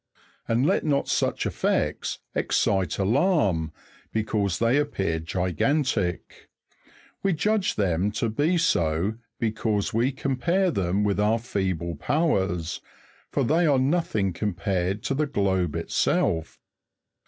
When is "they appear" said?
4.57-5.19